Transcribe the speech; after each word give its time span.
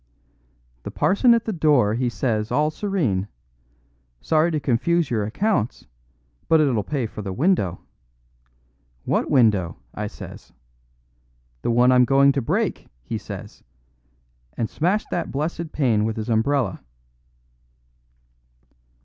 "The 0.81 0.89
parson 0.89 1.35
at 1.35 1.45
the 1.45 1.53
door 1.53 1.93
he 1.93 2.09
says 2.09 2.51
all 2.51 2.71
serene, 2.71 3.27
'Sorry 4.19 4.49
to 4.49 4.59
confuse 4.59 5.11
your 5.11 5.25
accounts, 5.25 5.85
but 6.47 6.59
it'll 6.59 6.81
pay 6.83 7.05
for 7.05 7.21
the 7.21 7.31
window.' 7.31 7.81
'What 9.05 9.29
window?' 9.29 9.77
I 9.93 10.07
says. 10.07 10.53
'The 11.61 11.69
one 11.69 11.91
I'm 11.91 12.05
going 12.05 12.31
to 12.31 12.41
break,' 12.41 12.87
he 13.03 13.19
says, 13.19 13.63
and 14.57 14.67
smashed 14.71 15.11
that 15.11 15.31
blessed 15.31 15.71
pane 15.71 16.03
with 16.03 16.17
his 16.17 16.29
umbrella." 16.29 16.81